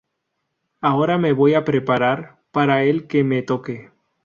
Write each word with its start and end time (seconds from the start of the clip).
Ahora 0.79 1.19
me 1.19 1.31
voy 1.31 1.53
a 1.53 1.63
preparar 1.63 2.39
para 2.49 2.81
el 2.83 3.05
que 3.05 3.23
me 3.23 3.43
toque. 3.43 3.91